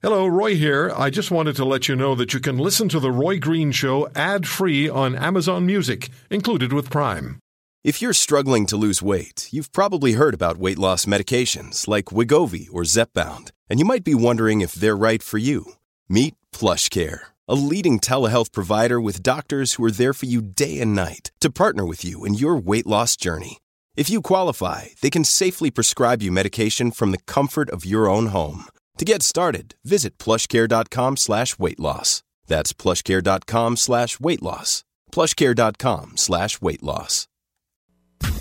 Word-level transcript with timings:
Hello, 0.00 0.28
Roy 0.28 0.54
here. 0.54 0.92
I 0.96 1.10
just 1.10 1.32
wanted 1.32 1.56
to 1.56 1.64
let 1.64 1.88
you 1.88 1.96
know 1.96 2.14
that 2.14 2.32
you 2.32 2.38
can 2.38 2.56
listen 2.56 2.88
to 2.90 3.00
The 3.00 3.10
Roy 3.10 3.40
Green 3.40 3.72
Show 3.72 4.08
ad 4.14 4.46
free 4.46 4.88
on 4.88 5.16
Amazon 5.16 5.66
Music, 5.66 6.08
included 6.30 6.72
with 6.72 6.88
Prime. 6.88 7.40
If 7.82 8.00
you're 8.00 8.12
struggling 8.12 8.64
to 8.66 8.76
lose 8.76 9.02
weight, 9.02 9.48
you've 9.50 9.72
probably 9.72 10.12
heard 10.12 10.34
about 10.34 10.56
weight 10.56 10.78
loss 10.78 11.04
medications 11.04 11.88
like 11.88 12.12
Wegovy 12.16 12.68
or 12.70 12.82
Zepbound, 12.82 13.50
and 13.68 13.80
you 13.80 13.84
might 13.84 14.04
be 14.04 14.14
wondering 14.14 14.60
if 14.60 14.72
they're 14.72 14.96
right 14.96 15.20
for 15.20 15.38
you. 15.38 15.72
Meet 16.08 16.36
PlushCare, 16.52 17.20
a 17.48 17.56
leading 17.56 17.98
telehealth 17.98 18.52
provider 18.52 19.00
with 19.00 19.24
doctors 19.24 19.72
who 19.72 19.84
are 19.84 19.90
there 19.90 20.14
for 20.14 20.26
you 20.26 20.40
day 20.40 20.80
and 20.80 20.94
night 20.94 21.32
to 21.40 21.50
partner 21.50 21.84
with 21.84 22.04
you 22.04 22.24
in 22.24 22.34
your 22.34 22.56
weight 22.56 22.86
loss 22.86 23.16
journey. 23.16 23.58
If 23.96 24.08
you 24.08 24.22
qualify, 24.22 24.90
they 25.02 25.10
can 25.10 25.24
safely 25.24 25.72
prescribe 25.72 26.22
you 26.22 26.30
medication 26.30 26.92
from 26.92 27.10
the 27.10 27.24
comfort 27.26 27.68
of 27.70 27.84
your 27.84 28.08
own 28.08 28.26
home. 28.26 28.66
To 28.98 29.04
get 29.04 29.22
started, 29.22 29.76
visit 29.84 30.18
plushcare.com 30.18 31.16
slash 31.16 31.56
weight 31.56 31.78
loss. 31.78 32.24
That's 32.46 32.72
plushcare.com 32.72 33.76
slash 33.76 34.18
weight 34.18 34.42
loss. 34.42 34.82
Plushcare.com 35.12 36.16
slash 36.16 36.60
weight 36.60 36.82
loss. 36.82 37.28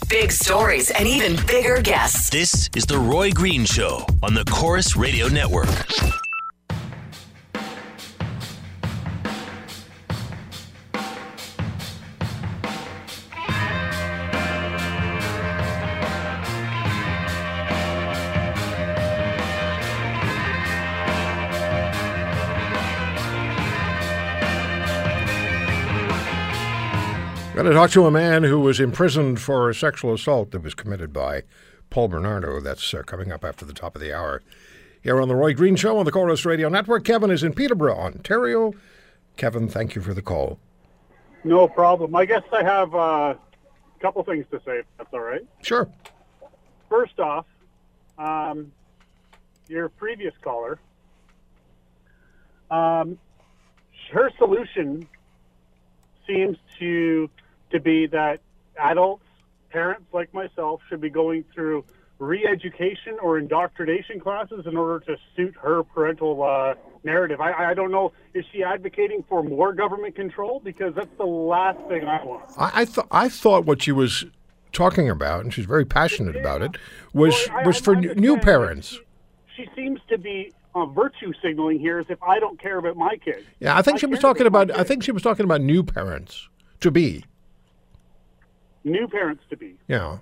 Big 0.09 0.31
stories 0.31 0.89
and 0.89 1.07
even 1.07 1.35
bigger 1.45 1.81
guests. 1.81 2.29
This 2.31 2.69
is 2.75 2.85
The 2.85 2.97
Roy 2.97 3.29
Green 3.31 3.65
Show 3.65 4.03
on 4.23 4.33
the 4.33 4.45
Corus 4.45 4.95
Radio 4.95 5.27
Network. 5.27 5.67
Going 27.57 27.65
to 27.65 27.73
talk 27.73 27.89
to 27.89 28.05
a 28.05 28.11
man 28.11 28.43
who 28.43 28.59
was 28.59 28.79
imprisoned 28.79 29.41
for 29.41 29.67
a 29.67 29.73
sexual 29.73 30.13
assault 30.13 30.51
that 30.51 30.61
was 30.61 30.75
committed 30.75 31.11
by 31.11 31.41
Paul 31.89 32.07
Bernardo. 32.07 32.61
That's 32.61 32.93
uh, 32.93 33.01
coming 33.01 33.31
up 33.31 33.43
after 33.43 33.65
the 33.65 33.73
top 33.73 33.95
of 33.95 34.01
the 34.01 34.13
hour. 34.15 34.43
Here 35.01 35.19
on 35.19 35.27
the 35.27 35.33
Roy 35.33 35.55
Green 35.55 35.75
Show 35.75 35.97
on 35.97 36.05
the 36.05 36.11
Corus 36.11 36.45
Radio 36.45 36.69
Network. 36.69 37.03
Kevin 37.03 37.31
is 37.31 37.41
in 37.41 37.53
Peterborough, 37.53 37.97
Ontario. 37.97 38.73
Kevin, 39.37 39.67
thank 39.67 39.95
you 39.95 40.03
for 40.03 40.13
the 40.13 40.21
call. 40.21 40.59
No 41.43 41.67
problem. 41.67 42.15
I 42.15 42.25
guess 42.25 42.43
I 42.53 42.61
have 42.61 42.93
uh, 42.93 43.33
a 43.33 43.37
couple 44.01 44.23
things 44.23 44.45
to 44.51 44.61
say, 44.63 44.77
if 44.77 44.85
that's 44.99 45.11
all 45.11 45.21
right. 45.21 45.43
Sure. 45.63 45.89
First 46.87 47.19
off, 47.19 47.47
um, 48.19 48.71
your 49.67 49.89
previous 49.89 50.35
caller, 50.43 50.77
um, 52.69 53.17
her 54.11 54.29
solution 54.37 55.09
seems 56.27 56.55
to 56.77 57.31
to 57.71 57.79
be 57.79 58.07
that 58.07 58.39
adults, 58.79 59.23
parents 59.69 60.05
like 60.13 60.33
myself, 60.33 60.81
should 60.89 61.01
be 61.01 61.09
going 61.09 61.43
through 61.53 61.83
re-education 62.19 63.17
or 63.21 63.37
indoctrination 63.37 64.19
classes 64.19 64.65
in 64.65 64.75
order 64.75 64.99
to 65.05 65.15
suit 65.35 65.55
her 65.61 65.83
parental 65.83 66.43
uh, 66.43 66.73
narrative. 67.03 67.39
I, 67.39 67.69
I 67.69 67.73
don't 67.73 67.91
know. 67.91 68.11
Is 68.33 68.43
she 68.51 68.63
advocating 68.63 69.23
for 69.29 69.43
more 69.43 69.71
government 69.73 70.15
control? 70.15 70.59
Because 70.63 70.93
that's 70.95 71.15
the 71.17 71.25
last 71.25 71.79
thing 71.87 72.05
I 72.05 72.23
want. 72.23 72.45
I, 72.57 72.81
I 72.81 72.85
thought 72.85 73.07
I 73.11 73.29
thought 73.29 73.65
what 73.65 73.81
she 73.83 73.91
was 73.91 74.25
talking 74.73 75.09
about, 75.09 75.43
and 75.43 75.53
she's 75.53 75.65
very 75.65 75.85
passionate 75.85 76.35
about 76.35 76.61
it, 76.61 76.77
was 77.13 77.33
Well, 77.49 77.59
I- 77.59 77.67
was 77.67 77.77
I 77.77 77.81
for 77.81 77.95
n- 77.95 78.13
new 78.15 78.37
parents. 78.37 78.99
She, 79.55 79.63
she 79.63 79.69
seems 79.75 79.99
to 80.09 80.17
be 80.17 80.51
uh, 80.75 80.85
virtue 80.87 81.33
signaling 81.41 81.79
here 81.79 81.99
as 81.99 82.05
if 82.09 82.21
I 82.21 82.39
don't 82.39 82.59
care 82.61 82.77
about 82.77 82.97
my 82.97 83.15
kids. 83.17 83.43
Yeah, 83.59 83.77
I 83.77 83.81
think 83.81 83.99
she 83.99 84.05
was 84.05 84.19
talking 84.19 84.45
about. 84.47 84.71
I 84.71 84.83
think 84.83 85.03
she 85.03 85.11
was 85.11 85.21
talking 85.23 85.43
about 85.43 85.61
new 85.61 85.83
parents 85.83 86.49
to 86.81 86.91
be. 86.91 87.23
New 88.87 89.07
parents 89.07 89.43
to 89.49 89.57
be. 89.57 89.77
Yeah, 89.87 90.17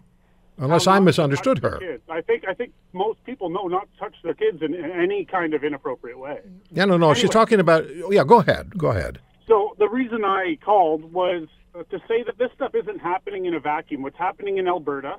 unless 0.58 0.88
I 0.88 1.00
misunderstood 1.00 1.60
her. 1.60 1.78
kids. 1.78 2.04
I 2.10 2.22
think 2.22 2.46
I 2.48 2.54
think 2.54 2.74
most 2.94 3.24
people 3.24 3.50
know 3.50 3.68
not 3.68 3.88
to 3.94 4.00
touch 4.00 4.16
their 4.24 4.34
kids 4.34 4.62
in, 4.62 4.74
in 4.74 4.92
any 4.92 5.26
kind 5.26 5.54
of 5.54 5.64
inappropriate 5.64 6.20
way. 6.20 6.40
Yeah, 6.72 6.86
no, 6.86 6.98
no. 6.98 7.14
She's 7.14 7.30
talking 7.30 7.60
about. 7.60 7.86
Yeah, 8.10 8.24
go 8.24 8.40
ahead. 8.40 8.78
Go 8.78 8.88
ahead. 8.88 9.20
So 9.48 9.76
the 9.78 9.88
reason 9.88 10.26
I 10.26 10.58
called 10.64 11.14
was 11.14 11.48
uh, 11.76 11.84
to 11.84 12.00
say 12.08 12.24
that 12.24 12.38
this 12.38 12.50
stuff 12.56 12.74
isn't 12.74 13.00
happening 13.00 13.46
in 13.46 13.54
a 13.54 13.60
vacuum. 13.60 14.02
What's 14.02 14.18
happening 14.18 14.58
in 14.58 14.68
Alberta, 14.68 15.18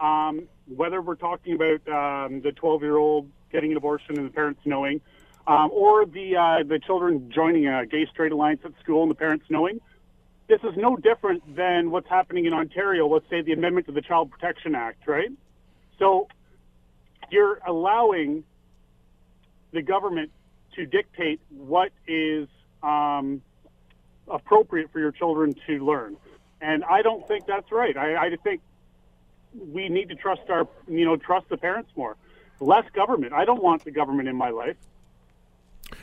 um, 0.00 0.48
whether 0.66 1.00
we're 1.00 1.14
talking 1.14 1.54
about 1.54 1.80
um, 1.88 2.42
the 2.42 2.50
12-year-old 2.50 3.30
getting 3.50 3.70
an 3.70 3.76
abortion 3.76 4.18
and 4.18 4.26
the 4.26 4.32
parents 4.32 4.60
knowing, 4.64 5.00
um, 5.46 5.70
or 5.72 6.06
the 6.06 6.36
uh, 6.36 6.62
the 6.64 6.78
children 6.78 7.30
joining 7.34 7.66
a 7.66 7.86
gay 7.86 8.06
straight 8.10 8.32
alliance 8.32 8.60
at 8.64 8.72
school 8.80 9.02
and 9.02 9.10
the 9.10 9.14
parents 9.14 9.46
knowing, 9.48 9.80
this 10.52 10.70
is 10.70 10.76
no 10.76 10.96
different 10.96 11.56
than 11.56 11.90
what's 11.90 12.08
happening 12.10 12.44
in 12.44 12.52
Ontario. 12.52 13.08
Let's 13.08 13.24
say 13.30 13.40
the 13.40 13.52
amendment 13.52 13.86
to 13.86 13.92
the 13.92 14.02
Child 14.02 14.30
Protection 14.30 14.74
Act, 14.74 15.08
right? 15.08 15.30
So 15.98 16.28
you're 17.30 17.58
allowing 17.66 18.44
the 19.72 19.80
government 19.80 20.30
to 20.74 20.84
dictate 20.84 21.40
what 21.48 21.90
is 22.06 22.48
um, 22.82 23.40
appropriate 24.28 24.92
for 24.92 25.00
your 25.00 25.10
children 25.10 25.54
to 25.66 25.82
learn. 25.82 26.18
And 26.60 26.84
I 26.84 27.00
don't 27.00 27.26
think 27.26 27.46
that's 27.46 27.72
right. 27.72 27.96
I, 27.96 28.26
I 28.26 28.36
think 28.44 28.60
we 29.54 29.88
need 29.88 30.10
to 30.10 30.14
trust 30.14 30.42
our, 30.50 30.68
you 30.86 31.06
know, 31.06 31.16
trust 31.16 31.48
the 31.48 31.56
parents 31.56 31.90
more. 31.96 32.16
Less 32.60 32.84
government. 32.92 33.32
I 33.32 33.46
don't 33.46 33.62
want 33.62 33.84
the 33.84 33.90
government 33.90 34.28
in 34.28 34.36
my 34.36 34.50
life. 34.50 34.76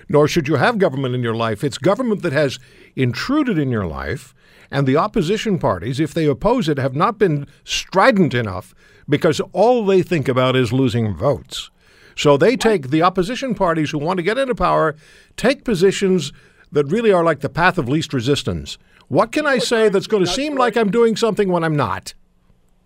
Nor 0.10 0.28
should 0.28 0.48
you 0.48 0.56
have 0.56 0.80
government 0.80 1.16
in 1.16 1.24
your 1.24 1.36
life. 1.36 1.64
It's 1.64 1.78
government 1.78 2.24
that 2.24 2.34
has 2.34 2.60
intruded 2.96 3.58
in 3.58 3.70
your 3.70 3.86
life, 3.86 4.34
and 4.72 4.86
the 4.86 4.98
opposition 4.98 5.60
parties, 5.60 6.00
if 6.00 6.14
they 6.14 6.26
oppose 6.26 6.68
it, 6.68 6.78
have 6.78 6.96
not 6.96 7.18
been 7.18 7.48
strident 7.64 8.34
enough 8.34 8.74
because 9.08 9.40
all 9.54 9.86
they 9.86 10.02
think 10.02 10.28
about 10.28 10.56
is 10.56 10.74
losing 10.74 11.16
votes. 11.16 11.70
So 12.16 12.36
they 12.36 12.58
take 12.58 12.90
the 12.90 13.02
opposition 13.02 13.56
parties 13.56 13.92
who 13.92 13.98
want 13.98 14.18
to 14.18 14.24
get 14.24 14.38
into 14.38 14.54
power, 14.54 14.96
take 15.38 15.64
positions 15.64 16.34
that 16.72 16.86
really 16.86 17.12
are 17.12 17.24
like 17.24 17.40
the 17.40 17.50
path 17.50 17.78
of 17.78 17.88
least 17.88 18.14
resistance. 18.14 18.78
What 19.08 19.32
can 19.32 19.48
I 19.48 19.58
say 19.58 19.90
that's 19.90 20.06
going 20.06 20.26
to 20.26 20.30
seem 20.30 20.56
like 20.56 20.76
I'm 20.76 20.92
doing 20.92 21.16
something 21.16 21.50
when 21.50 21.64
I'm 21.64 21.76
not? 21.76 22.14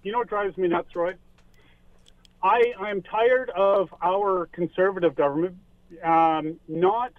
You 0.03 0.11
know 0.11 0.19
what 0.19 0.29
drives 0.29 0.57
me 0.57 0.67
nuts, 0.67 0.95
Roy? 0.95 1.15
I 2.43 2.73
I'm 2.79 3.01
tired 3.01 3.49
of 3.55 3.93
our 4.01 4.47
conservative 4.51 5.15
government 5.15 5.55
um, 6.03 6.59
not 6.67 7.13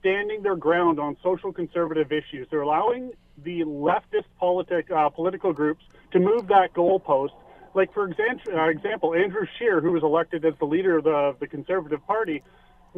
standing 0.00 0.42
their 0.42 0.56
ground 0.56 1.00
on 1.00 1.16
social 1.22 1.52
conservative 1.52 2.12
issues. 2.12 2.46
They're 2.50 2.60
allowing 2.62 3.12
the 3.42 3.60
leftist 3.62 4.24
politic 4.38 4.90
uh, 4.90 5.08
political 5.10 5.52
groups 5.52 5.84
to 6.12 6.18
move 6.18 6.48
that 6.48 6.72
goalpost. 6.74 7.32
Like 7.74 7.92
for 7.92 8.08
example, 8.08 8.56
uh, 8.56 8.68
example, 8.68 9.14
Andrew 9.14 9.46
Scheer, 9.58 9.80
who 9.80 9.92
was 9.92 10.02
elected 10.02 10.44
as 10.44 10.54
the 10.58 10.64
leader 10.64 10.98
of 10.98 11.04
the, 11.04 11.36
the 11.40 11.46
Conservative 11.46 12.04
Party, 12.06 12.42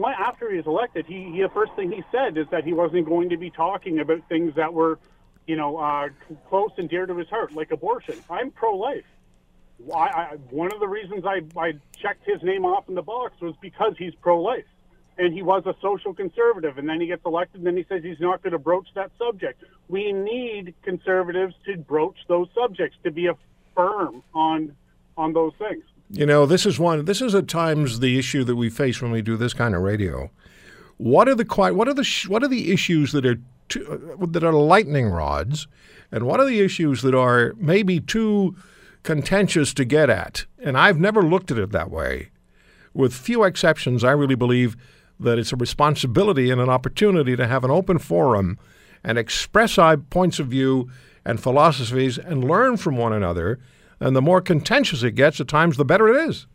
after 0.07 0.51
he 0.51 0.59
was 0.59 0.67
elected, 0.67 1.07
he, 1.07 1.31
he 1.33 1.43
the 1.43 1.49
first 1.49 1.73
thing 1.75 1.91
he 1.91 2.05
said 2.13 2.37
is 2.39 2.47
that 2.51 2.65
he 2.65 2.73
wasn't 2.73 3.07
going 3.07 3.31
to 3.31 3.37
be 3.37 3.51
talking 3.51 3.99
about 3.99 4.21
things 4.29 4.55
that 4.55 4.73
were, 4.73 4.99
you 5.47 5.57
know, 5.57 5.77
uh, 5.79 6.09
close 6.49 6.71
and 6.77 6.89
dear 6.89 7.07
to 7.07 7.17
his 7.17 7.29
heart, 7.29 7.53
like 7.53 7.71
abortion. 7.73 8.15
I'm 8.31 8.51
pro-life. 8.51 9.05
I, 9.95 9.99
I, 9.99 10.37
one 10.51 10.73
of 10.73 10.81
the 10.81 10.89
reasons 10.89 11.25
I, 11.25 11.41
I 11.59 11.73
checked 12.01 12.25
his 12.27 12.43
name 12.43 12.65
off 12.65 12.89
in 12.89 12.95
the 12.95 13.03
box 13.03 13.41
was 13.41 13.55
because 13.61 13.95
he's 13.99 14.15
pro-life, 14.15 14.67
and 15.19 15.35
he 15.35 15.43
was 15.43 15.65
a 15.67 15.75
social 15.83 16.15
conservative. 16.15 16.79
And 16.79 16.89
then 16.89 17.01
he 17.01 17.09
gets 17.09 17.23
elected, 17.27 17.61
and 17.61 17.67
then 17.67 17.77
he 17.77 17.85
says 17.89 18.03
he's 18.03 18.21
not 18.21 18.43
going 18.43 18.53
to 18.53 18.59
broach 18.59 18.89
that 18.95 19.11
subject. 19.19 19.63
We 19.89 20.13
need 20.13 20.75
conservatives 20.83 21.55
to 21.67 21.77
broach 21.77 22.17
those 22.29 22.49
subjects 22.55 22.97
to 23.05 23.11
be 23.11 23.29
firm 23.75 24.23
on 24.35 24.75
on 25.17 25.33
those 25.33 25.53
things. 25.59 25.83
You 26.11 26.25
know, 26.25 26.47
this 26.47 26.65
is 26.65 26.79
one. 26.79 27.05
This 27.05 27.21
is 27.21 27.35
at 27.35 27.49
times 27.49 28.01
the 28.01 28.19
issue 28.19 28.45
that 28.45 28.57
we 28.57 28.71
face 28.71 29.03
when 29.03 29.11
we 29.11 29.21
do 29.21 29.37
this 29.37 29.53
kind 29.53 29.75
of 29.75 29.83
radio. 29.83 30.31
What 30.97 31.29
are 31.29 31.35
the 31.35 31.45
what 31.45 31.89
are 31.89 31.95
the 31.95 32.27
what 32.29 32.43
are 32.43 32.49
the 32.49 32.73
issues 32.73 33.13
that 33.13 33.27
are 33.27 33.39
too, 33.69 34.17
uh, 34.21 34.27
that 34.27 34.45
are 34.45 34.53
lightning 34.53 35.09
rods, 35.09 35.69
and 36.11 36.25
what 36.25 36.41
are 36.41 36.47
the 36.47 36.61
issues 36.61 37.03
that 37.03 37.15
are 37.15 37.55
maybe 37.59 38.01
too 38.01 38.57
contentious 39.03 39.75
to 39.75 39.85
get 39.85 40.09
at? 40.09 40.47
And 40.63 40.79
I've 40.79 40.99
never 40.99 41.23
looked 41.23 41.51
at 41.51 41.59
it 41.59 41.73
that 41.73 41.91
way. 41.91 42.31
With 42.95 43.13
few 43.13 43.45
exceptions, 43.45 44.03
I 44.03 44.13
really 44.13 44.35
believe 44.35 44.77
that 45.21 45.39
it's 45.39 45.53
a 45.53 45.57
responsibility 45.57 46.51
and 46.51 46.61
an 46.61 46.69
opportunity 46.69 47.37
to 47.37 47.47
have 47.47 47.65
an 47.65 47.71
open 47.71 47.99
forum 47.99 48.59
and 49.05 49.19
express 49.19 49.79
our 49.79 49.97
points 49.97 50.39
of 50.39 50.49
view 50.49 50.91
and 51.25 51.41
philosophies 51.41 52.19
and 52.19 52.45
learn 52.45 52.77
from 52.77 52.97
one 52.97 53.13
another. 53.13 53.59
And 54.01 54.15
the 54.15 54.23
more 54.23 54.41
contentious 54.41 55.03
it 55.03 55.13
gets, 55.13 55.41
at 55.41 55.49
times, 55.49 55.77
the 55.77 55.85
better 55.85 56.09
it 56.09 56.29
is. 56.29 56.47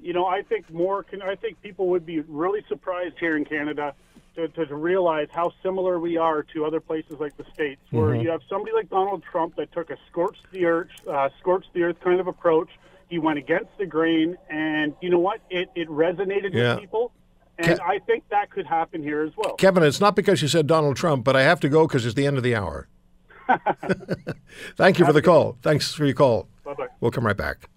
you 0.00 0.12
know, 0.12 0.26
I 0.26 0.42
think 0.42 0.70
more. 0.72 1.02
Can, 1.02 1.22
I 1.22 1.34
think 1.34 1.60
people 1.62 1.88
would 1.88 2.06
be 2.06 2.20
really 2.20 2.62
surprised 2.68 3.16
here 3.18 3.36
in 3.36 3.44
Canada 3.44 3.94
to, 4.36 4.48
to, 4.48 4.66
to 4.66 4.74
realize 4.76 5.28
how 5.30 5.52
similar 5.62 5.98
we 5.98 6.16
are 6.16 6.42
to 6.54 6.64
other 6.64 6.80
places 6.80 7.16
like 7.18 7.36
the 7.36 7.44
states, 7.52 7.80
where 7.90 8.14
you 8.14 8.30
have 8.30 8.40
somebody 8.48 8.72
like 8.74 8.88
Donald 8.90 9.22
Trump 9.30 9.56
that 9.56 9.72
took 9.72 9.90
a 9.90 9.96
scorched 10.10 10.46
the 10.52 10.66
earth, 10.66 10.88
uh, 11.10 11.28
scorched 11.40 11.68
the 11.74 11.82
earth 11.82 11.96
kind 12.00 12.20
of 12.20 12.26
approach. 12.28 12.68
He 13.08 13.18
went 13.18 13.38
against 13.38 13.70
the 13.78 13.86
grain, 13.86 14.36
and 14.50 14.94
you 15.00 15.08
know 15.10 15.18
what? 15.18 15.40
It 15.50 15.70
it 15.74 15.88
resonated 15.88 16.52
Yeah. 16.52 16.74
with 16.74 16.80
people. 16.82 17.12
And 17.58 17.78
Ke- 17.78 17.82
I 17.82 17.98
think 18.00 18.24
that 18.30 18.50
could 18.50 18.66
happen 18.66 19.02
here 19.02 19.22
as 19.22 19.32
well. 19.36 19.54
Kevin, 19.56 19.82
it's 19.82 20.00
not 20.00 20.14
because 20.14 20.42
you 20.42 20.48
said 20.48 20.66
Donald 20.66 20.96
Trump, 20.96 21.24
but 21.24 21.34
I 21.36 21.42
have 21.42 21.60
to 21.60 21.68
go 21.68 21.86
because 21.86 22.06
it's 22.06 22.14
the 22.14 22.26
end 22.26 22.36
of 22.36 22.42
the 22.42 22.54
hour. 22.54 22.88
Thank 24.76 24.98
you 24.98 25.04
for 25.06 25.12
the 25.12 25.22
call. 25.22 25.56
Thanks 25.62 25.92
for 25.92 26.04
your 26.04 26.14
call. 26.14 26.48
Bye 26.64 26.74
bye. 26.74 26.86
We'll 27.00 27.10
come 27.10 27.26
right 27.26 27.36
back. 27.36 27.68